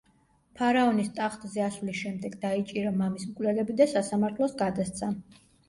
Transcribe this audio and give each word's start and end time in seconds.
ფარაონის 0.61 1.11
ტახტზე 1.19 1.65
ასვლის 1.65 1.99
შემდეგ 1.99 2.39
დაიჭირა 2.47 2.95
მამის 3.03 3.29
მკვლელები 3.29 3.79
და 3.85 3.91
სასამართლოს 3.95 4.59
გადასცა. 4.67 5.15